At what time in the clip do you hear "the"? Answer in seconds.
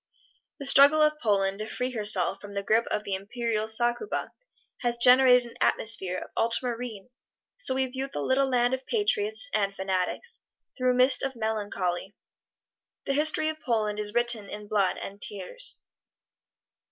0.57-0.65, 2.53-2.63, 3.03-3.13, 8.11-8.19, 13.05-13.13